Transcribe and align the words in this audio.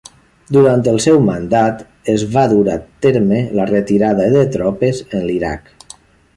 Durant 0.55 0.79
el 0.91 0.95
seu 1.03 1.19
mandat 1.25 1.83
es 2.15 2.25
va 2.37 2.47
dur 2.55 2.63
a 2.77 2.79
terme 3.09 3.43
la 3.61 3.69
retirada 3.73 4.29
de 4.39 4.43
tropes 4.59 5.07
en 5.21 5.27
l'Iraq. 5.31 5.75